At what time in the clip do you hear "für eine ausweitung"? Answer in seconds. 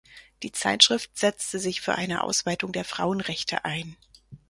1.81-2.71